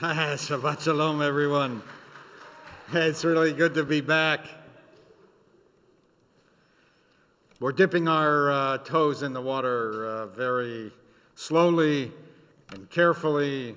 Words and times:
Shabbat 0.00 0.80
Shalom, 0.80 1.22
everyone. 1.22 1.80
It's 2.92 3.24
really 3.24 3.52
good 3.52 3.74
to 3.74 3.84
be 3.84 4.00
back. 4.00 4.40
We're 7.60 7.70
dipping 7.70 8.08
our 8.08 8.50
uh, 8.50 8.78
toes 8.78 9.22
in 9.22 9.32
the 9.32 9.40
water 9.40 10.04
uh, 10.04 10.26
very 10.26 10.90
slowly 11.36 12.10
and 12.72 12.90
carefully. 12.90 13.76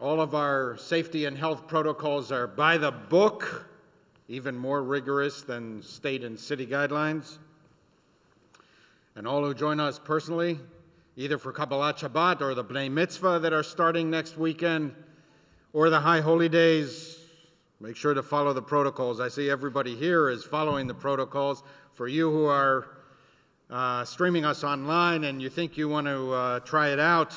All 0.00 0.22
of 0.22 0.34
our 0.34 0.78
safety 0.78 1.26
and 1.26 1.36
health 1.36 1.68
protocols 1.68 2.32
are 2.32 2.46
by 2.46 2.78
the 2.78 2.92
book, 2.92 3.68
even 4.26 4.56
more 4.56 4.82
rigorous 4.82 5.42
than 5.42 5.82
state 5.82 6.24
and 6.24 6.40
city 6.40 6.66
guidelines. 6.66 7.36
And 9.16 9.28
all 9.28 9.44
who 9.44 9.52
join 9.52 9.80
us 9.80 9.98
personally, 9.98 10.60
either 11.16 11.38
for 11.38 11.50
Kabbalat 11.50 11.98
Shabbat 11.98 12.42
or 12.42 12.54
the 12.54 12.64
Bnei 12.64 12.90
Mitzvah 12.90 13.38
that 13.38 13.52
are 13.54 13.62
starting 13.62 14.10
next 14.10 14.36
weekend, 14.36 14.94
or 15.72 15.88
the 15.88 16.00
High 16.00 16.20
Holy 16.20 16.48
Days. 16.48 17.18
Make 17.80 17.96
sure 17.96 18.14
to 18.14 18.22
follow 18.22 18.52
the 18.52 18.62
protocols. 18.62 19.18
I 19.18 19.28
see 19.28 19.50
everybody 19.50 19.94
here 19.96 20.28
is 20.28 20.44
following 20.44 20.86
the 20.86 20.94
protocols. 20.94 21.62
For 21.92 22.06
you 22.06 22.30
who 22.30 22.44
are 22.46 22.98
uh, 23.70 24.04
streaming 24.04 24.44
us 24.44 24.62
online 24.62 25.24
and 25.24 25.40
you 25.40 25.48
think 25.48 25.76
you 25.76 25.88
want 25.88 26.06
to 26.06 26.32
uh, 26.32 26.60
try 26.60 26.88
it 26.90 27.00
out, 27.00 27.34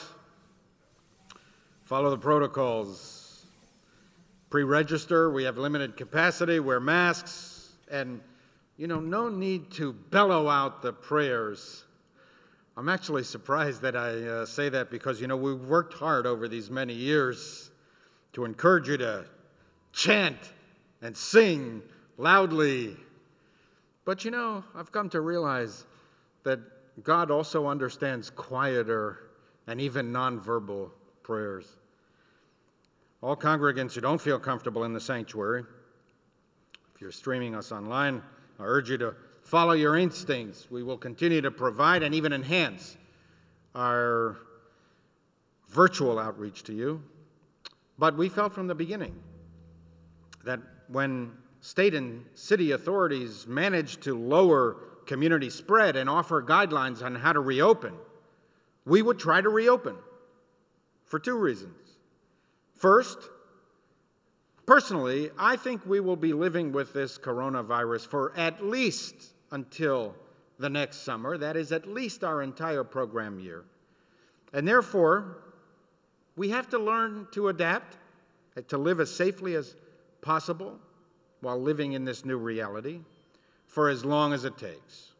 follow 1.84 2.10
the 2.10 2.18
protocols. 2.18 3.46
Pre 4.50 4.64
register, 4.64 5.32
we 5.32 5.44
have 5.44 5.58
limited 5.58 5.96
capacity, 5.96 6.60
wear 6.60 6.80
masks, 6.80 7.74
and 7.90 8.20
you 8.78 8.88
know, 8.88 9.00
no 9.00 9.30
need 9.30 9.72
to 9.72 9.94
bellow 9.94 10.48
out 10.48 10.82
the 10.82 10.94
prayers 10.94 11.86
I'm 12.80 12.88
actually 12.88 13.26
surprised 13.26 13.82
that 13.82 13.98
I 13.98 14.12
uh, 14.26 14.46
say 14.46 14.70
that 14.70 14.90
because, 14.90 15.20
you 15.20 15.28
know, 15.28 15.36
we've 15.36 15.60
worked 15.66 15.94
hard 15.94 16.26
over 16.26 16.48
these 16.48 16.70
many 16.70 16.94
years 16.94 17.72
to 18.32 18.46
encourage 18.46 18.88
you 18.88 18.96
to 18.96 19.26
chant 19.92 20.38
and 21.02 21.18
sing 21.18 21.82
loudly. 22.18 22.96
But, 24.06 24.24
you 24.24 24.32
know, 24.32 24.64
I've 24.74 24.94
come 24.94 25.10
to 25.10 25.20
realize 25.20 25.84
that 26.44 26.62
God 27.04 27.32
also 27.32 27.68
understands 27.68 28.30
quieter 28.30 29.30
and 29.68 29.82
even 29.82 30.14
nonverbal 30.14 30.90
prayers. 31.22 31.68
All 33.22 33.36
congregants 33.36 33.94
who 33.94 34.00
don't 34.00 34.22
feel 34.22 34.40
comfortable 34.40 34.86
in 34.86 34.94
the 34.94 35.02
sanctuary, 35.02 35.66
if 36.96 37.02
you're 37.02 37.12
streaming 37.12 37.56
us 37.56 37.74
online, 37.74 38.24
I 38.58 38.64
urge 38.64 38.90
you 38.90 38.98
to 39.00 39.16
Follow 39.50 39.74
your 39.74 39.98
instincts. 39.98 40.70
We 40.70 40.84
will 40.84 41.00
continue 41.00 41.42
to 41.42 41.50
provide 41.50 42.04
and 42.04 42.14
even 42.14 42.34
enhance 42.34 42.96
our 43.74 44.38
virtual 45.70 46.20
outreach 46.20 46.62
to 46.66 46.74
you. 46.74 47.02
But 47.98 48.16
we 48.16 48.30
felt 48.30 48.54
from 48.54 48.68
the 48.68 48.76
beginning 48.76 49.16
that 50.46 50.60
when 50.88 51.32
state 51.62 51.96
and 51.96 52.26
city 52.36 52.74
authorities 52.74 53.48
managed 53.48 54.04
to 54.04 54.16
lower 54.16 54.78
community 55.08 55.50
spread 55.50 55.96
and 55.96 56.08
offer 56.08 56.44
guidelines 56.44 57.02
on 57.02 57.16
how 57.16 57.34
to 57.34 57.40
reopen, 57.40 57.96
we 58.86 59.02
would 59.02 59.18
try 59.18 59.42
to 59.42 59.50
reopen 59.50 59.96
for 61.06 61.18
two 61.18 61.36
reasons. 61.36 61.98
First, 62.76 63.18
personally, 64.68 65.32
I 65.40 65.56
think 65.56 65.88
we 65.88 66.02
will 66.02 66.16
be 66.16 66.34
living 66.34 66.72
with 66.72 66.94
this 66.94 67.18
coronavirus 67.18 68.06
for 68.06 68.32
at 68.38 68.64
least 68.64 69.34
until 69.52 70.16
the 70.60 70.70
next 70.70 70.98
summer. 70.98 71.38
That 71.38 71.56
is 71.56 71.72
at 71.72 71.88
least 71.88 72.24
our 72.24 72.42
entire 72.42 72.84
program 72.84 73.40
year. 73.40 73.64
And 74.54 74.68
therefore, 74.68 75.38
we 76.36 76.50
have 76.50 76.70
to 76.70 76.80
learn 76.80 77.28
to 77.32 77.50
adapt, 77.50 77.98
uh, 78.58 78.62
to 78.68 78.78
live 78.78 79.00
as 79.00 79.14
safely 79.14 79.56
as 79.56 79.76
possible 80.22 80.80
while 81.42 81.60
living 81.60 81.94
in 81.94 82.06
this 82.06 82.26
new 82.26 82.38
reality 82.38 83.00
for 83.68 83.90
as 83.90 84.04
long 84.04 84.34
as 84.34 84.46
it 84.46 84.58
takes. 84.58 85.14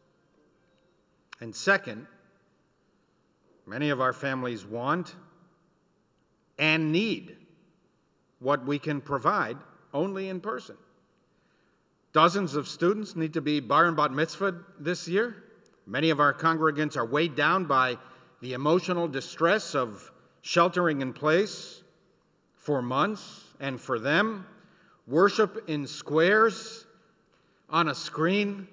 And 1.40 1.54
second, 1.54 2.06
many 3.66 3.90
of 3.90 4.00
our 4.00 4.12
families 4.12 4.66
want 4.66 5.14
and 6.58 6.92
need 6.92 7.36
what 8.40 8.66
we 8.66 8.78
can 8.78 9.00
provide 9.00 9.56
only 9.94 10.28
in 10.28 10.40
person. 10.40 10.76
Dozens 12.12 12.56
of 12.56 12.66
students 12.66 13.14
need 13.14 13.34
to 13.34 13.40
be 13.40 13.60
bar 13.60 13.86
and 13.86 13.96
bat 13.96 14.12
mitzvah 14.12 14.64
this 14.78 15.06
year. 15.06 15.36
Many 15.86 16.10
of 16.10 16.20
our 16.20 16.34
congregants 16.34 16.96
are 16.96 17.04
weighed 17.04 17.36
down 17.36 17.66
by 17.66 17.98
the 18.40 18.52
emotional 18.52 19.06
distress 19.06 19.74
of 19.74 20.10
sheltering 20.42 21.02
in 21.02 21.12
place 21.12 21.82
for 22.54 22.82
months, 22.82 23.44
and 23.60 23.80
for 23.80 23.98
them, 23.98 24.46
worship 25.06 25.68
in 25.68 25.86
squares 25.86 26.86
on 27.68 27.88
a 27.88 27.94
screen 27.94 28.66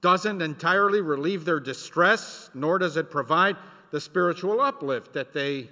doesn't 0.00 0.40
entirely 0.40 1.00
relieve 1.00 1.44
their 1.44 1.60
distress, 1.60 2.50
nor 2.54 2.78
does 2.78 2.96
it 2.96 3.10
provide 3.10 3.56
the 3.90 4.00
spiritual 4.00 4.60
uplift 4.60 5.12
that 5.12 5.32
they 5.32 5.68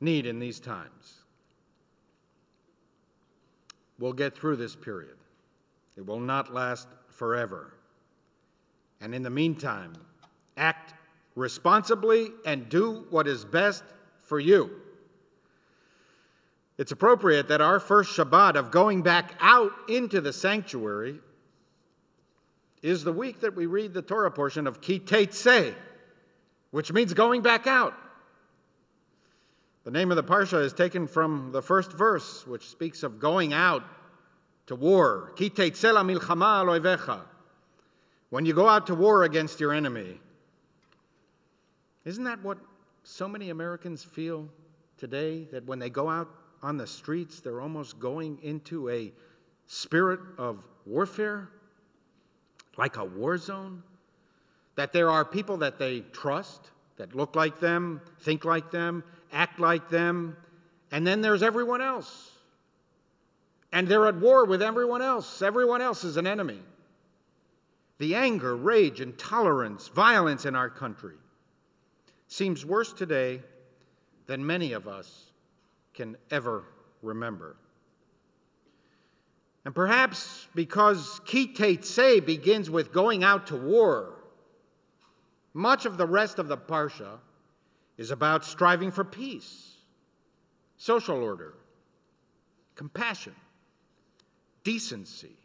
need 0.00 0.26
in 0.26 0.38
these 0.38 0.60
times. 0.60 1.24
We'll 3.98 4.12
get 4.12 4.36
through 4.36 4.56
this 4.56 4.76
period. 4.76 5.16
It 5.96 6.06
will 6.06 6.20
not 6.20 6.52
last 6.52 6.88
forever. 7.08 7.74
And 9.00 9.14
in 9.14 9.22
the 9.22 9.30
meantime, 9.30 9.94
act 10.56 10.94
responsibly 11.34 12.28
and 12.44 12.68
do 12.68 13.06
what 13.10 13.26
is 13.26 13.44
best 13.44 13.84
for 14.22 14.38
you. 14.40 14.70
It's 16.76 16.92
appropriate 16.92 17.48
that 17.48 17.60
our 17.60 17.78
first 17.78 18.16
Shabbat 18.16 18.56
of 18.56 18.70
going 18.70 19.02
back 19.02 19.34
out 19.40 19.72
into 19.88 20.20
the 20.20 20.32
sanctuary 20.32 21.20
is 22.82 23.04
the 23.04 23.12
week 23.12 23.40
that 23.40 23.54
we 23.54 23.66
read 23.66 23.94
the 23.94 24.02
Torah 24.02 24.30
portion 24.30 24.66
of 24.66 24.80
Ki 24.80 24.98
Tetze, 24.98 25.74
which 26.70 26.92
means 26.92 27.14
going 27.14 27.42
back 27.42 27.66
out. 27.66 27.94
The 29.84 29.90
name 29.90 30.10
of 30.10 30.16
the 30.16 30.24
parsha 30.24 30.62
is 30.62 30.72
taken 30.72 31.06
from 31.06 31.52
the 31.52 31.62
first 31.62 31.92
verse, 31.92 32.46
which 32.46 32.68
speaks 32.68 33.02
of 33.02 33.20
going 33.20 33.52
out 33.52 33.84
to 34.66 34.74
war. 34.74 35.32
When 38.30 38.46
you 38.46 38.54
go 38.54 38.68
out 38.68 38.86
to 38.86 38.94
war 38.94 39.24
against 39.24 39.60
your 39.60 39.72
enemy. 39.72 40.20
Isn't 42.04 42.24
that 42.24 42.42
what 42.42 42.58
so 43.02 43.28
many 43.28 43.50
Americans 43.50 44.02
feel 44.02 44.48
today? 44.98 45.46
That 45.52 45.64
when 45.66 45.78
they 45.78 45.90
go 45.90 46.08
out 46.08 46.28
on 46.62 46.76
the 46.76 46.86
streets, 46.86 47.40
they're 47.40 47.60
almost 47.60 47.98
going 47.98 48.38
into 48.42 48.90
a 48.90 49.12
spirit 49.66 50.20
of 50.38 50.66
warfare, 50.86 51.48
like 52.76 52.96
a 52.96 53.04
war 53.04 53.38
zone? 53.38 53.82
That 54.76 54.92
there 54.92 55.10
are 55.10 55.24
people 55.24 55.58
that 55.58 55.78
they 55.78 56.00
trust, 56.12 56.70
that 56.96 57.14
look 57.14 57.36
like 57.36 57.60
them, 57.60 58.00
think 58.20 58.44
like 58.44 58.70
them, 58.70 59.04
act 59.32 59.60
like 59.60 59.88
them, 59.88 60.36
and 60.90 61.06
then 61.06 61.20
there's 61.20 61.42
everyone 61.42 61.80
else 61.80 62.33
and 63.74 63.88
they're 63.88 64.06
at 64.06 64.14
war 64.14 64.44
with 64.44 64.62
everyone 64.62 65.02
else. 65.02 65.42
Everyone 65.42 65.82
else 65.82 66.04
is 66.04 66.16
an 66.16 66.28
enemy. 66.28 66.60
The 67.98 68.14
anger, 68.14 68.56
rage, 68.56 69.00
intolerance, 69.00 69.88
violence 69.88 70.46
in 70.46 70.54
our 70.54 70.70
country 70.70 71.16
seems 72.28 72.64
worse 72.64 72.92
today 72.92 73.42
than 74.26 74.46
many 74.46 74.72
of 74.72 74.86
us 74.86 75.32
can 75.92 76.16
ever 76.30 76.62
remember. 77.02 77.56
And 79.64 79.74
perhaps 79.74 80.46
because 80.54 81.20
Ki 81.24 81.48
Tetze 81.48 82.24
begins 82.24 82.70
with 82.70 82.92
going 82.92 83.24
out 83.24 83.48
to 83.48 83.56
war, 83.56 84.14
much 85.52 85.84
of 85.84 85.96
the 85.96 86.06
rest 86.06 86.38
of 86.38 86.46
the 86.46 86.56
Parsha 86.56 87.18
is 87.98 88.12
about 88.12 88.44
striving 88.44 88.92
for 88.92 89.02
peace, 89.02 89.72
social 90.76 91.20
order, 91.20 91.54
compassion, 92.76 93.34
decency. 94.64 95.36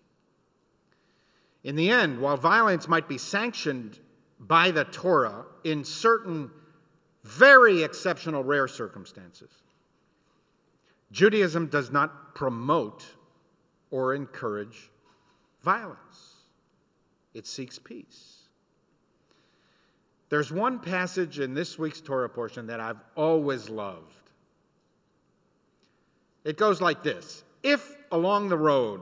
In 1.64 1.76
the 1.76 1.92
end, 1.92 2.20
while 2.20 2.38
violence 2.38 2.88
might 2.88 3.08
be 3.08 3.18
sanctioned 3.18 4.00
by 4.40 4.72
the 4.72 4.86
Torah 4.86 5.46
in 5.64 5.84
certain 5.84 6.50
very 7.24 7.84
exceptional, 7.84 8.44
rare 8.44 8.68
circumstances, 8.68 9.52
Judaism 11.12 11.68
does 11.68 11.92
not 11.92 12.34
promote 12.34 13.06
or 13.92 14.14
encourage 14.14 14.90
violence, 15.62 16.36
it 17.34 17.46
seeks 17.46 17.78
peace. 17.78 18.36
There's 20.30 20.52
one 20.52 20.80
passage 20.80 21.40
in 21.40 21.56
this 21.56 21.78
week's 21.78 22.02
Torah 22.02 22.30
portion 22.30 22.68
that 22.68 22.80
I've 22.80 23.02
always 23.16 23.68
loved. 23.68 24.14
It 26.46 26.58
goes 26.58 26.82
like 26.82 27.04
this 27.04 27.44
If 27.64 27.96
along 28.12 28.50
the 28.50 28.58
road, 28.58 29.02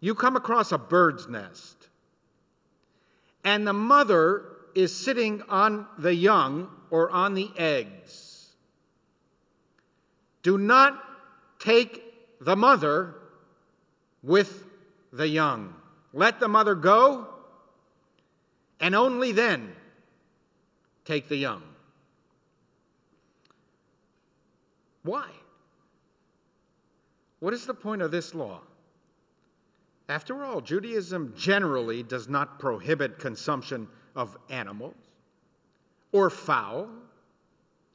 you 0.00 0.14
come 0.14 0.36
across 0.36 0.72
a 0.72 0.78
bird's 0.78 1.28
nest, 1.28 1.88
and 3.44 3.66
the 3.66 3.72
mother 3.72 4.44
is 4.74 4.94
sitting 4.94 5.42
on 5.48 5.86
the 5.98 6.14
young 6.14 6.68
or 6.90 7.10
on 7.10 7.34
the 7.34 7.50
eggs. 7.56 8.50
Do 10.42 10.58
not 10.58 11.02
take 11.58 12.02
the 12.40 12.56
mother 12.56 13.14
with 14.22 14.64
the 15.12 15.28
young. 15.28 15.74
Let 16.12 16.40
the 16.40 16.48
mother 16.48 16.74
go, 16.74 17.26
and 18.80 18.94
only 18.94 19.32
then 19.32 19.74
take 21.04 21.28
the 21.28 21.36
young. 21.36 21.62
Why? 25.02 25.30
What 27.40 27.52
is 27.52 27.66
the 27.66 27.74
point 27.74 28.02
of 28.02 28.10
this 28.10 28.34
law? 28.34 28.60
After 30.08 30.44
all, 30.44 30.60
Judaism 30.60 31.34
generally 31.36 32.02
does 32.02 32.28
not 32.28 32.58
prohibit 32.58 33.18
consumption 33.18 33.88
of 34.14 34.36
animals 34.48 34.94
or 36.12 36.30
fowl, 36.30 36.88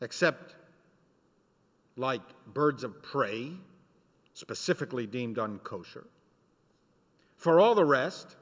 except 0.02 0.56
like 1.96 2.22
birds 2.54 2.84
of 2.84 3.02
prey, 3.02 3.54
specifically 4.34 5.08
deemed 5.08 5.38
unkosher. 5.38 6.06
For 7.38 7.60
all 7.60 7.76
the 7.76 7.86
rest, 7.86 8.36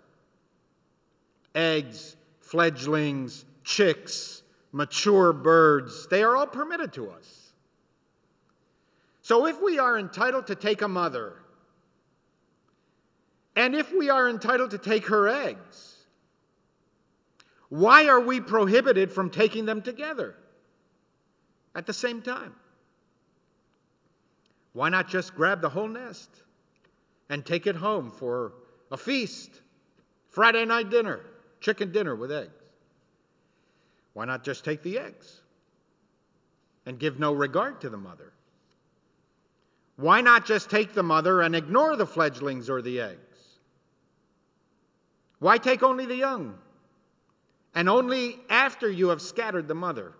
eggs, 1.55 2.17
fledglings, 2.41 3.45
chicks, 3.63 4.43
mature 4.71 5.31
birds, 5.31 6.07
they 6.07 6.23
are 6.23 6.35
all 6.35 6.47
permitted 6.47 6.91
to 6.93 7.09
us. 7.09 7.48
So 9.29 9.45
if 9.45 9.61
we 9.61 9.77
are 9.77 9.99
entitled 9.99 10.47
to 10.47 10.55
take 10.55 10.81
a 10.81 10.87
mother, 10.87 11.33
and 13.55 13.75
if 13.75 13.93
we 13.93 14.09
are 14.09 14.27
entitled 14.27 14.71
to 14.71 14.79
take 14.79 15.05
her 15.05 15.27
eggs, 15.27 15.97
why 17.69 18.07
are 18.07 18.19
we 18.19 18.41
prohibited 18.41 19.11
from 19.11 19.29
taking 19.29 19.67
them 19.67 19.83
together 19.83 20.35
at 21.75 21.85
the 21.85 21.93
same 21.93 22.23
time? 22.23 22.55
Why 24.73 24.89
not 24.89 25.07
just 25.07 25.35
grab 25.35 25.61
the 25.61 25.69
whole 25.69 25.87
nest 25.87 26.31
and 27.29 27.45
take 27.45 27.67
it 27.67 27.75
home 27.75 28.09
for 28.09 28.53
a 28.91 28.97
feast, 28.97 29.61
Friday 30.29 30.65
night 30.65 30.89
dinner, 30.89 31.19
chicken 31.59 31.91
dinner 31.91 32.15
with 32.15 32.31
eggs? 32.31 32.49
Why 34.13 34.25
not 34.25 34.43
just 34.43 34.65
take 34.65 34.81
the 34.81 34.97
eggs 34.97 35.41
and 36.87 36.97
give 36.97 37.19
no 37.19 37.31
regard 37.31 37.79
to 37.81 37.89
the 37.89 37.97
mother? 37.97 38.33
Why 39.99 40.21
not 40.21 40.45
just 40.45 40.69
take 40.69 40.93
the 40.93 41.03
mother 41.03 41.41
and 41.41 41.53
ignore 41.53 41.97
the 41.97 42.05
fledglings 42.05 42.69
or 42.69 42.81
the 42.81 43.01
eggs? 43.01 43.59
Why 45.39 45.57
take 45.57 45.83
only 45.83 46.05
the 46.05 46.15
young? 46.15 46.57
And 47.75 47.89
only 47.89 48.39
after 48.49 48.89
you 48.89 49.09
have 49.09 49.21
scattered 49.21 49.67
the 49.67 49.75
mother? 49.75 50.13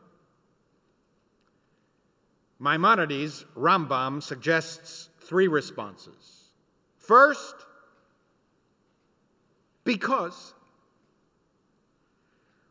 Maimonides, 2.59 3.45
Rambam, 3.55 4.21
suggests 4.21 5.07
three 5.21 5.47
responses. 5.47 6.49
First, 6.97 7.55
because. 9.85 10.53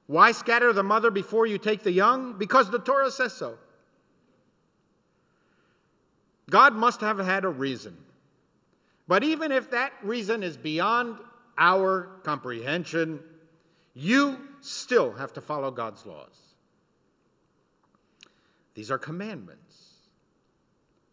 Why 0.07 0.33
scatter 0.33 0.75
the 0.75 0.83
mother 0.83 1.11
before 1.11 1.47
you 1.47 1.57
take 1.57 1.83
the 1.83 1.91
young? 1.93 2.37
Because 2.37 2.71
the 2.71 2.79
Torah 2.79 3.11
says 3.11 3.33
so. 3.33 3.57
God 6.51 6.75
must 6.75 7.01
have 7.01 7.19
had 7.19 7.45
a 7.45 7.49
reason. 7.49 7.97
But 9.07 9.23
even 9.23 9.53
if 9.53 9.71
that 9.71 9.93
reason 10.03 10.43
is 10.43 10.57
beyond 10.57 11.19
our 11.57 12.09
comprehension, 12.23 13.21
you 13.95 14.39
still 14.61 15.13
have 15.13 15.33
to 15.35 15.41
follow 15.41 15.71
God's 15.71 16.05
laws. 16.07 16.39
These 18.75 18.91
are 18.91 18.99
commandments, 18.99 19.95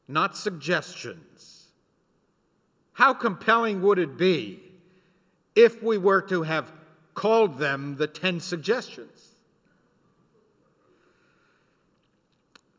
not 0.08 0.38
suggestions. 0.38 1.66
How 2.94 3.14
compelling 3.14 3.82
would 3.82 3.98
it 3.98 4.18
be 4.18 4.60
if 5.56 5.82
we 5.82 5.98
were 5.98 6.22
to 6.24 6.44
have 6.44 6.72
called 7.14 7.58
them 7.58 7.96
the 7.98 8.08
Ten 8.08 8.40
Suggestions? 8.40 9.36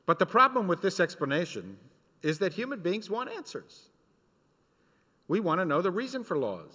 But 0.07 0.21
the 0.21 0.27
problem 0.27 0.69
with 0.69 0.83
this 0.83 1.01
explanation 1.01 1.79
is 2.27 2.41
that 2.41 2.53
human 2.53 2.81
beings 2.81 3.09
want 3.09 3.31
answers. 3.31 3.89
We 5.29 5.39
want 5.39 5.61
to 5.61 5.65
know 5.65 5.81
the 5.81 5.93
reason 5.93 6.25
for 6.25 6.37
laws. 6.37 6.73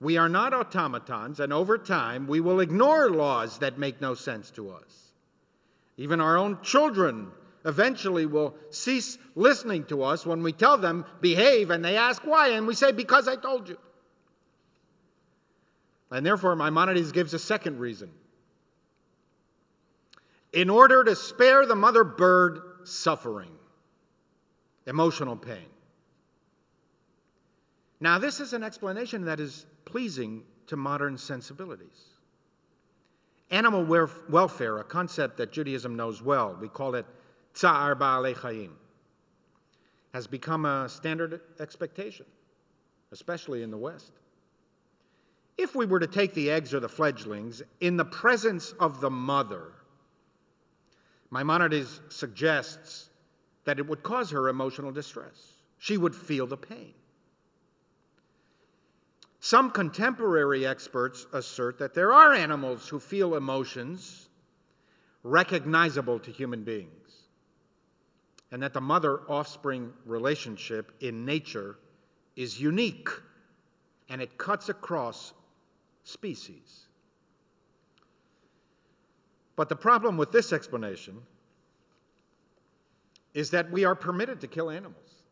We 0.00 0.16
are 0.16 0.30
not 0.30 0.54
automatons, 0.54 1.40
and 1.40 1.52
over 1.52 1.76
time 1.76 2.26
we 2.26 2.40
will 2.40 2.60
ignore 2.60 3.10
laws 3.10 3.58
that 3.58 3.78
make 3.78 4.00
no 4.00 4.14
sense 4.14 4.50
to 4.52 4.70
us. 4.70 5.12
Even 5.98 6.22
our 6.22 6.38
own 6.38 6.58
children 6.62 7.32
eventually 7.66 8.24
will 8.24 8.54
cease 8.70 9.18
listening 9.34 9.84
to 9.84 10.02
us 10.02 10.24
when 10.24 10.42
we 10.42 10.52
tell 10.52 10.78
them, 10.78 11.04
behave, 11.20 11.70
and 11.70 11.84
they 11.84 11.98
ask 11.98 12.22
why, 12.26 12.48
and 12.48 12.66
we 12.66 12.74
say, 12.74 12.92
because 12.92 13.28
I 13.28 13.36
told 13.36 13.68
you. 13.68 13.76
And 16.10 16.24
therefore, 16.24 16.56
Maimonides 16.56 17.12
gives 17.12 17.34
a 17.34 17.38
second 17.38 17.78
reason. 17.78 18.10
In 20.54 20.70
order 20.70 21.04
to 21.04 21.14
spare 21.14 21.66
the 21.66 21.76
mother 21.76 22.04
bird 22.04 22.60
suffering, 22.84 23.50
emotional 24.86 25.36
pain. 25.36 25.66
Now, 28.00 28.18
this 28.18 28.40
is 28.40 28.52
an 28.52 28.62
explanation 28.62 29.24
that 29.24 29.40
is 29.40 29.66
pleasing 29.84 30.42
to 30.66 30.76
modern 30.76 31.16
sensibilities. 31.16 32.08
Animal 33.50 33.84
welfare, 34.28 34.78
a 34.78 34.84
concept 34.84 35.36
that 35.36 35.52
Judaism 35.52 35.96
knows 35.96 36.22
well, 36.22 36.56
we 36.60 36.68
call 36.68 36.94
it 36.94 37.06
tsa'ar 37.54 37.94
ba'alei 37.94 38.34
chayim, 38.34 38.72
has 40.12 40.26
become 40.26 40.64
a 40.64 40.88
standard 40.88 41.40
expectation, 41.60 42.26
especially 43.12 43.62
in 43.62 43.70
the 43.70 43.76
West. 43.76 44.12
If 45.56 45.74
we 45.74 45.86
were 45.86 46.00
to 46.00 46.06
take 46.06 46.34
the 46.34 46.50
eggs 46.50 46.74
or 46.74 46.80
the 46.80 46.88
fledglings 46.88 47.62
in 47.80 47.96
the 47.96 48.04
presence 48.04 48.72
of 48.80 49.00
the 49.00 49.10
mother, 49.10 49.72
Maimonides 51.30 52.00
suggests 52.08 53.10
that 53.64 53.78
it 53.78 53.86
would 53.86 54.02
cause 54.02 54.30
her 54.30 54.48
emotional 54.48 54.92
distress. 54.92 55.54
She 55.78 55.96
would 55.96 56.14
feel 56.14 56.46
the 56.46 56.56
pain. 56.56 56.94
Some 59.40 59.70
contemporary 59.70 60.66
experts 60.66 61.26
assert 61.32 61.78
that 61.78 61.92
there 61.94 62.12
are 62.12 62.32
animals 62.32 62.88
who 62.88 62.98
feel 62.98 63.34
emotions 63.34 64.28
recognizable 65.22 66.18
to 66.20 66.30
human 66.30 66.64
beings, 66.64 67.24
and 68.50 68.62
that 68.62 68.72
the 68.72 68.80
mother 68.80 69.20
offspring 69.28 69.92
relationship 70.06 70.92
in 71.00 71.24
nature 71.24 71.78
is 72.36 72.60
unique 72.60 73.08
and 74.08 74.20
it 74.20 74.38
cuts 74.38 74.68
across 74.68 75.32
species. 76.04 76.86
But 79.56 79.68
the 79.68 79.76
problem 79.76 80.16
with 80.16 80.32
this 80.32 80.52
explanation 80.52 81.22
is 83.34 83.50
that 83.50 83.70
we 83.70 83.84
are 83.84 83.96
permitted 83.96 84.40
to 84.40 84.46
kill 84.46 84.70
animals, 84.70 85.22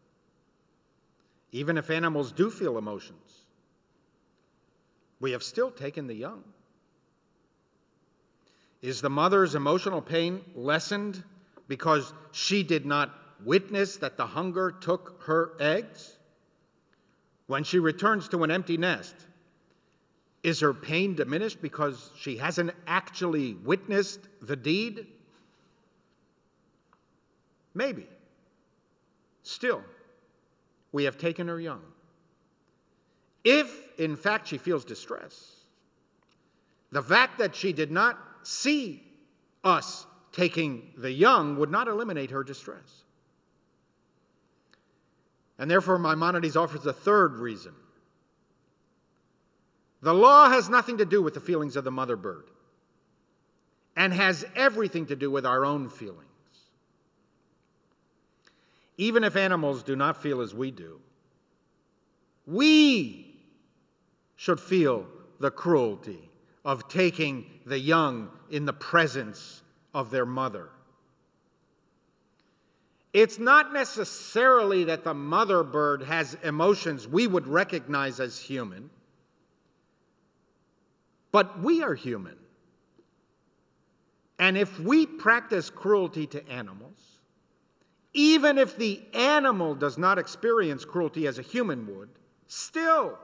even 1.53 1.79
if 1.79 1.89
animals 1.89 2.33
do 2.33 2.51
feel 2.51 2.77
emotions. 2.77 3.45
We 5.21 5.31
have 5.31 5.43
still 5.45 5.71
taken 5.71 6.09
the 6.09 6.15
young. 6.15 6.43
Is 8.83 9.01
the 9.01 9.11
mother's 9.11 9.55
emotional 9.55 10.03
pain 10.03 10.41
lessened 10.57 11.23
because 11.69 12.13
she 12.33 12.65
did 12.65 12.85
not 12.85 13.15
witness 13.45 13.97
that 13.99 14.17
the 14.17 14.27
hunger 14.27 14.73
took 14.73 15.23
her 15.27 15.53
eggs? 15.61 16.19
When 17.47 17.63
she 17.63 17.79
returns 17.79 18.29
to 18.31 18.43
an 18.43 18.51
empty 18.51 18.77
nest, 18.77 19.15
is 20.43 20.59
her 20.59 20.75
pain 20.75 21.15
diminished 21.15 21.63
because 21.63 22.11
she 22.17 22.39
hasn't 22.39 22.73
actually 22.89 23.55
witnessed 23.55 24.21
the 24.41 24.57
deed? 24.57 25.07
Maybe. 27.75 28.07
Still, 29.43 29.83
we 30.93 31.05
have 31.05 31.19
taken 31.19 31.49
her 31.49 31.61
young. 31.61 31.83
If, 33.45 33.99
in 33.99 34.17
fact, 34.17 34.49
she 34.49 34.59
feels 34.59 34.85
distress, 34.85 35.57
the 36.93 37.03
fact 37.03 37.39
that 37.39 37.57
she 37.57 37.73
did 37.73 37.91
not 37.91 38.19
see 38.43 39.03
us 39.65 40.07
taking 40.33 40.93
the 40.97 41.11
young 41.11 41.59
would 41.59 41.71
not 41.71 41.89
eliminate 41.89 42.31
her 42.31 42.45
distress. 42.45 43.05
And 45.59 45.71
therefore, 45.71 45.99
Maimonides 45.99 46.57
offers 46.57 46.87
a 46.87 46.93
third 46.93 47.37
reason. 47.37 47.73
The 50.01 50.15
law 50.15 50.49
has 50.49 50.69
nothing 50.69 50.99
to 50.99 51.05
do 51.05 51.23
with 51.23 51.35
the 51.35 51.41
feelings 51.41 51.77
of 51.77 51.85
the 51.85 51.91
mother 51.91 52.17
bird 52.17 52.45
and 53.97 54.13
has 54.13 54.45
everything 54.57 55.07
to 55.07 55.17
do 55.17 55.31
with 55.31 55.47
our 55.47 55.65
own 55.65 55.89
feelings. 55.89 56.32
Even 58.97 59.25
if 59.25 59.37
animals 59.37 59.83
do 59.83 59.97
not 59.97 60.21
feel 60.21 60.41
as 60.41 60.55
we 60.55 60.71
do, 60.71 61.01
we 62.47 63.35
should 64.37 64.61
feel 64.61 65.07
the 65.41 65.51
cruelty 65.51 66.31
of 66.65 66.89
taking 66.89 67.47
the 67.67 67.79
young 67.79 68.29
in 68.51 68.65
the 68.65 68.73
presence 68.73 69.63
of 69.95 70.11
their 70.11 70.27
mother. 70.27 70.69
It's 73.13 73.39
not 73.39 73.73
necessarily 73.73 74.85
that 74.85 75.05
the 75.05 75.15
mother 75.15 75.63
bird 75.63 76.03
has 76.03 76.35
emotions 76.43 77.07
we 77.07 77.27
would 77.27 77.47
recognize 77.47 78.21
as 78.21 78.39
human, 78.39 78.91
but 81.31 81.61
we 81.61 81.83
are 81.83 81.95
human. 81.95 82.37
And 84.39 84.57
if 84.57 84.81
we 84.81 85.07
practice 85.07 85.69
cruelty 85.71 86.27
to 86.29 86.49
animals, 86.49 86.99
even 88.15 88.59
if 88.59 88.77
the 88.77 89.03
animal 89.15 89.75
does 89.75 89.97
not 89.97 90.19
experience 90.19 90.85
cruelty 90.85 91.27
as 91.27 91.39
a 91.39 91.43
human 91.43 91.87
would, 91.87 92.11
still, 92.47 93.19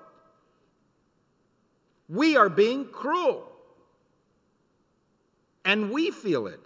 we 2.08 2.36
are 2.36 2.48
being 2.48 2.86
cruel. 2.86 3.52
And 5.64 5.90
we 5.90 6.10
feel 6.10 6.46
it. 6.46 6.60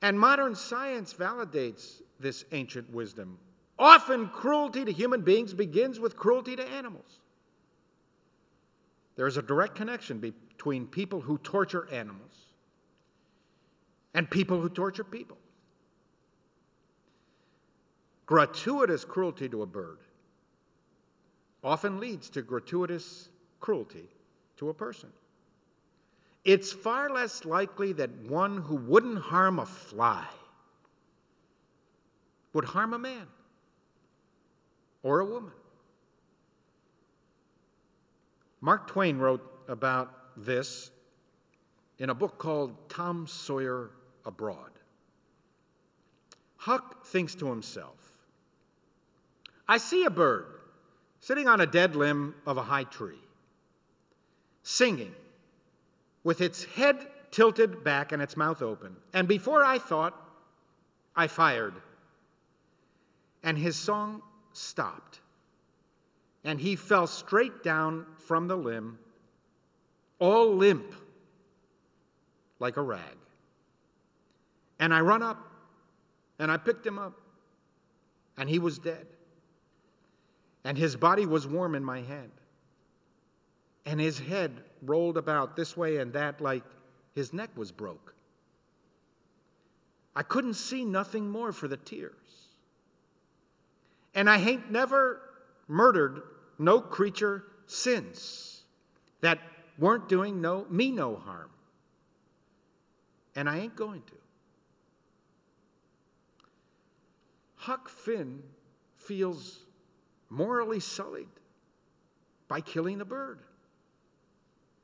And 0.00 0.18
modern 0.18 0.54
science 0.54 1.12
validates 1.12 2.02
this 2.20 2.44
ancient 2.52 2.92
wisdom. 2.92 3.38
Often, 3.78 4.28
cruelty 4.28 4.84
to 4.84 4.92
human 4.92 5.22
beings 5.22 5.52
begins 5.52 5.98
with 5.98 6.16
cruelty 6.16 6.54
to 6.54 6.64
animals. 6.64 7.18
There 9.16 9.26
is 9.26 9.36
a 9.36 9.42
direct 9.42 9.74
connection 9.74 10.18
between 10.18 10.86
people 10.86 11.20
who 11.20 11.38
torture 11.38 11.88
animals 11.90 12.46
and 14.14 14.30
people 14.30 14.60
who 14.60 14.68
torture 14.68 15.02
people. 15.02 15.36
Gratuitous 18.28 19.04
cruelty 19.04 19.48
to 19.48 19.62
a 19.62 19.66
bird 19.66 19.98
often 21.64 21.98
leads 21.98 22.30
to 22.30 22.42
gratuitous 22.42 23.28
cruelty 23.58 24.08
to 24.58 24.68
a 24.68 24.74
person 24.74 25.10
it's 26.48 26.72
far 26.72 27.10
less 27.10 27.44
likely 27.44 27.92
that 27.92 28.10
one 28.26 28.56
who 28.62 28.76
wouldn't 28.76 29.18
harm 29.18 29.58
a 29.58 29.66
fly 29.66 30.24
would 32.54 32.64
harm 32.64 32.94
a 32.94 32.98
man 32.98 33.26
or 35.02 35.20
a 35.20 35.26
woman. 35.26 35.52
Mark 38.62 38.86
Twain 38.88 39.18
wrote 39.18 39.44
about 39.68 40.14
this 40.38 40.90
in 41.98 42.08
a 42.08 42.14
book 42.14 42.38
called 42.38 42.88
Tom 42.88 43.26
Sawyer 43.26 43.90
Abroad. 44.24 44.70
Huck 46.56 47.04
thinks 47.04 47.34
to 47.34 47.50
himself, 47.50 48.07
I 49.68 49.76
see 49.78 50.04
a 50.04 50.10
bird 50.10 50.46
sitting 51.20 51.46
on 51.46 51.60
a 51.60 51.66
dead 51.66 51.94
limb 51.94 52.34
of 52.46 52.56
a 52.56 52.62
high 52.62 52.84
tree, 52.84 53.20
singing 54.62 55.14
with 56.24 56.40
its 56.40 56.64
head 56.64 57.06
tilted 57.30 57.84
back 57.84 58.12
and 58.12 58.22
its 58.22 58.36
mouth 58.36 58.62
open. 58.62 58.96
And 59.12 59.28
before 59.28 59.64
I 59.64 59.78
thought, 59.78 60.14
I 61.14 61.26
fired. 61.26 61.74
And 63.42 63.58
his 63.58 63.76
song 63.76 64.22
stopped. 64.52 65.20
And 66.44 66.60
he 66.60 66.76
fell 66.76 67.06
straight 67.06 67.62
down 67.62 68.06
from 68.16 68.48
the 68.48 68.56
limb, 68.56 68.98
all 70.18 70.54
limp, 70.54 70.94
like 72.58 72.76
a 72.76 72.82
rag. 72.82 73.02
And 74.78 74.94
I 74.94 75.00
run 75.00 75.22
up 75.22 75.38
and 76.38 76.50
I 76.50 76.56
picked 76.56 76.86
him 76.86 76.98
up, 76.98 77.20
and 78.36 78.48
he 78.48 78.60
was 78.60 78.78
dead. 78.78 79.06
And 80.68 80.76
his 80.76 80.96
body 80.96 81.24
was 81.24 81.46
warm 81.46 81.74
in 81.74 81.82
my 81.82 82.02
hand 82.02 82.30
and 83.86 83.98
his 83.98 84.18
head 84.18 84.52
rolled 84.82 85.16
about 85.16 85.56
this 85.56 85.74
way 85.78 85.96
and 85.96 86.12
that 86.12 86.42
like 86.42 86.62
his 87.14 87.32
neck 87.32 87.48
was 87.56 87.72
broke. 87.72 88.14
I 90.14 90.22
couldn't 90.22 90.54
see 90.54 90.84
nothing 90.84 91.30
more 91.30 91.52
for 91.52 91.68
the 91.68 91.78
tears. 91.78 92.12
And 94.14 94.28
I 94.28 94.36
ain't 94.36 94.70
never 94.70 95.22
murdered 95.68 96.20
no 96.58 96.82
creature 96.82 97.44
since 97.66 98.60
that 99.22 99.38
weren't 99.78 100.06
doing 100.06 100.42
no, 100.42 100.66
me 100.68 100.90
no 100.90 101.16
harm. 101.16 101.48
And 103.34 103.48
I 103.48 103.60
ain't 103.60 103.74
going 103.74 104.02
to. 104.02 104.12
Huck 107.56 107.88
Finn 107.88 108.42
feels 108.98 109.60
morally 110.30 110.80
sullied 110.80 111.28
by 112.48 112.60
killing 112.60 112.98
the 112.98 113.04
bird. 113.04 113.40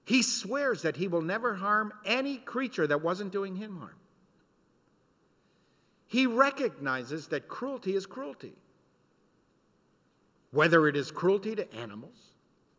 He 0.04 0.22
swears 0.22 0.82
that 0.82 0.96
he 0.96 1.08
will 1.08 1.22
never 1.22 1.54
harm 1.54 1.92
any 2.04 2.36
creature 2.36 2.86
that 2.86 3.02
wasn't 3.02 3.32
doing 3.32 3.56
him 3.56 3.78
harm. 3.78 3.96
He 6.06 6.26
recognizes 6.26 7.28
that 7.28 7.48
cruelty 7.48 7.96
is 7.96 8.06
cruelty. 8.06 8.52
Whether 10.50 10.86
it 10.86 10.96
is 10.96 11.10
cruelty 11.10 11.56
to 11.56 11.74
animals 11.74 12.16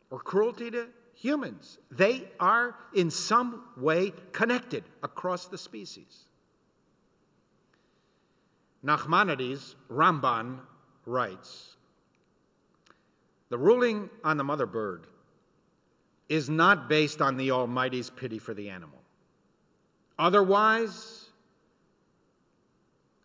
or 0.09 0.19
cruelty 0.19 0.71
to 0.71 0.87
humans, 1.13 1.79
they 1.91 2.29
are 2.39 2.75
in 2.93 3.09
some 3.09 3.63
way 3.75 4.13
connected 4.31 4.83
across 5.03 5.47
the 5.47 5.57
species. 5.57 6.25
Nachmanides, 8.85 9.75
Ramban, 9.89 10.59
writes 11.05 11.74
The 13.49 13.57
ruling 13.57 14.09
on 14.23 14.37
the 14.37 14.43
mother 14.43 14.65
bird 14.65 15.07
is 16.29 16.49
not 16.49 16.89
based 16.89 17.21
on 17.21 17.37
the 17.37 17.51
Almighty's 17.51 18.09
pity 18.09 18.39
for 18.39 18.53
the 18.53 18.69
animal. 18.69 18.99
Otherwise, 20.17 21.29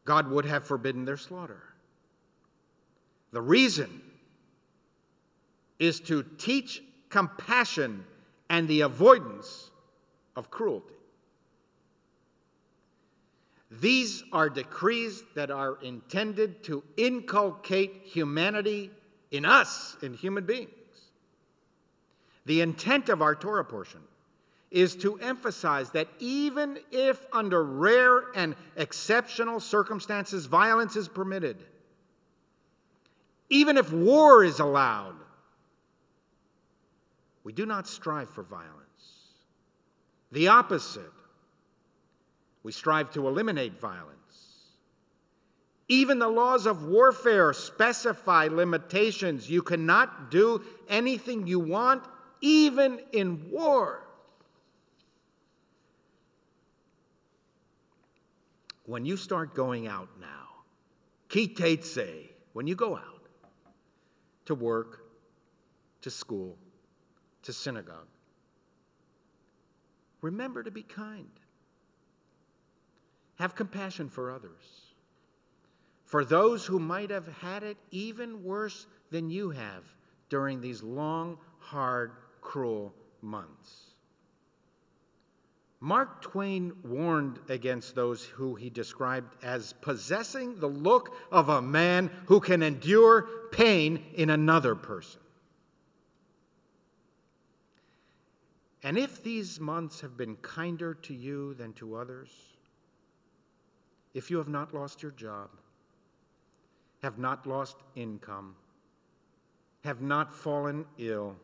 God 0.04 0.28
would 0.28 0.44
have 0.44 0.66
forbidden 0.66 1.04
their 1.04 1.16
slaughter. 1.16 1.62
The 3.32 3.40
reason 3.40 4.02
is 5.78 6.00
to 6.00 6.24
teach 6.36 6.82
compassion 7.08 8.04
and 8.48 8.68
the 8.68 8.82
avoidance 8.82 9.70
of 10.36 10.50
cruelty. 10.50 10.94
These 13.70 14.24
are 14.32 14.50
decrees 14.50 15.22
that 15.34 15.50
are 15.50 15.78
intended 15.80 16.64
to 16.64 16.82
inculcate 16.96 18.02
humanity 18.04 18.90
in 19.30 19.44
us, 19.44 19.96
in 20.02 20.14
human 20.14 20.44
beings. 20.44 20.70
The 22.46 22.60
intent 22.60 23.08
of 23.08 23.22
our 23.22 23.34
Torah 23.34 23.64
portion 23.64 24.00
is 24.70 24.94
to 24.96 25.18
emphasize 25.18 25.90
that 25.90 26.08
even 26.18 26.78
if 26.92 27.26
under 27.32 27.62
rare 27.64 28.24
and 28.34 28.54
exceptional 28.76 29.60
circumstances 29.60 30.46
violence 30.46 30.96
is 30.96 31.08
permitted, 31.08 31.56
even 33.48 33.76
if 33.76 33.92
war 33.92 34.44
is 34.44 34.60
allowed, 34.60 35.16
we 37.42 37.52
do 37.52 37.66
not 37.66 37.88
strive 37.88 38.30
for 38.30 38.42
violence. 38.42 38.76
The 40.30 40.48
opposite, 40.48 41.12
we 42.62 42.70
strive 42.70 43.10
to 43.12 43.26
eliminate 43.26 43.80
violence. 43.80 44.10
Even 45.90 46.20
the 46.20 46.28
laws 46.28 46.66
of 46.66 46.84
warfare 46.84 47.52
specify 47.52 48.46
limitations. 48.48 49.50
You 49.50 49.60
cannot 49.60 50.30
do 50.30 50.62
anything 50.88 51.48
you 51.48 51.58
want 51.58 52.04
even 52.40 53.00
in 53.10 53.50
war. 53.50 54.06
When 58.86 59.04
you 59.04 59.16
start 59.16 59.56
going 59.56 59.88
out 59.88 60.08
now, 60.20 60.62
Ki 61.28 61.48
Tetze, 61.48 62.28
when 62.52 62.68
you 62.68 62.76
go 62.76 62.96
out 62.96 63.26
to 64.44 64.54
work, 64.54 65.04
to 66.02 66.10
school, 66.10 66.56
to 67.42 67.52
synagogue, 67.52 68.06
remember 70.20 70.62
to 70.62 70.70
be 70.70 70.84
kind. 70.84 71.30
Have 73.40 73.56
compassion 73.56 74.08
for 74.08 74.30
others. 74.30 74.89
For 76.10 76.24
those 76.24 76.66
who 76.66 76.80
might 76.80 77.10
have 77.10 77.28
had 77.28 77.62
it 77.62 77.76
even 77.92 78.42
worse 78.42 78.88
than 79.12 79.30
you 79.30 79.50
have 79.50 79.84
during 80.28 80.60
these 80.60 80.82
long, 80.82 81.38
hard 81.60 82.10
cruel 82.40 82.92
months. 83.22 83.92
Mark 85.78 86.20
Twain 86.20 86.72
warned 86.82 87.38
against 87.48 87.94
those 87.94 88.24
who 88.24 88.56
he 88.56 88.70
described 88.70 89.36
as 89.44 89.72
possessing 89.74 90.58
the 90.58 90.66
look 90.66 91.14
of 91.30 91.48
a 91.48 91.62
man 91.62 92.10
who 92.26 92.40
can 92.40 92.64
endure 92.64 93.28
pain 93.52 94.04
in 94.14 94.30
another 94.30 94.74
person. 94.74 95.20
And 98.82 98.98
if 98.98 99.22
these 99.22 99.60
months 99.60 100.00
have 100.00 100.16
been 100.16 100.34
kinder 100.38 100.92
to 100.92 101.14
you 101.14 101.54
than 101.54 101.72
to 101.74 101.94
others, 101.94 102.30
if 104.12 104.28
you 104.28 104.38
have 104.38 104.48
not 104.48 104.74
lost 104.74 105.04
your 105.04 105.12
job, 105.12 105.50
have 107.02 107.18
not 107.18 107.46
lost 107.46 107.76
income, 107.94 108.54
have 109.84 110.00
not 110.02 110.34
fallen 110.34 110.84
ill, 110.98 111.36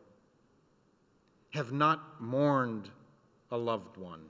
have 1.51 1.73
not 1.73 2.21
mourned 2.21 2.91
a 3.51 3.57
loved 3.57 3.97
one. 3.97 4.21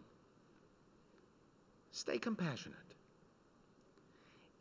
Stay 1.90 2.18
compassionate. 2.18 2.78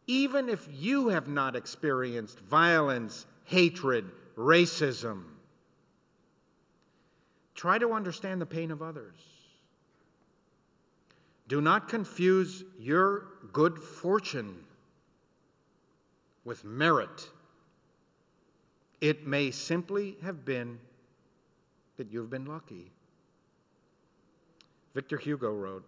even 0.08 0.50
if 0.50 0.68
you 0.72 1.10
have 1.10 1.28
not 1.28 1.56
experienced 1.56 2.40
violence, 2.40 3.26
hatred, 3.46 4.06
racism. 4.38 5.24
Try 7.56 7.78
to 7.80 7.94
understand 7.94 8.42
the 8.42 8.46
pain 8.46 8.72
of 8.72 8.82
others. 8.82 9.16
Do 11.48 11.62
not 11.62 11.88
confuse 11.88 12.64
your 12.78 13.28
good 13.54 13.80
fortune 13.80 14.65
with 16.46 16.64
merit. 16.64 17.30
It 19.02 19.28
may 19.28 19.52
simply 19.52 20.16
have 20.22 20.46
been 20.46 20.80
that 21.98 22.12
you've 22.12 22.30
been 22.30 22.46
lucky. 22.46 22.92
Victor 24.94 25.18
Hugo 25.18 25.52
wrote 25.52 25.84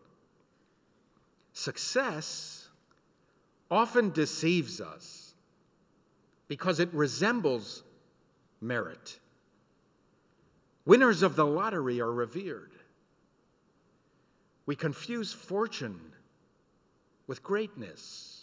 Success 1.54 2.68
often 3.72 4.12
deceives 4.12 4.80
us 4.82 5.34
because 6.48 6.80
it 6.80 6.94
resembles 6.94 7.84
merit. 8.62 9.20
Winners 10.86 11.22
of 11.22 11.36
the 11.36 11.46
lottery 11.46 12.00
are 12.00 12.12
revered. 12.12 12.72
We 14.66 14.76
confuse 14.76 15.34
fortune 15.34 16.00
with 17.26 17.44
greatness. 17.44 18.37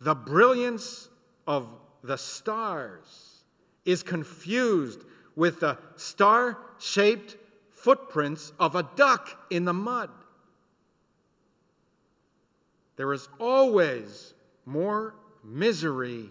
The 0.00 0.14
brilliance 0.14 1.08
of 1.46 1.68
the 2.02 2.16
stars 2.16 3.42
is 3.84 4.02
confused 4.02 5.04
with 5.34 5.60
the 5.60 5.78
star 5.96 6.58
shaped 6.78 7.36
footprints 7.70 8.52
of 8.58 8.74
a 8.74 8.88
duck 8.96 9.46
in 9.50 9.64
the 9.64 9.72
mud. 9.72 10.10
There 12.96 13.12
is 13.12 13.28
always 13.38 14.34
more 14.66 15.14
misery 15.44 16.30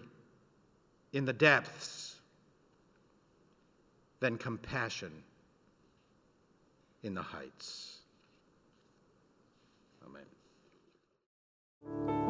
in 1.12 1.24
the 1.24 1.32
depths 1.32 2.16
than 4.20 4.36
compassion 4.36 5.12
in 7.02 7.14
the 7.14 7.22
heights. 7.22 7.98
Amen. 11.86 12.27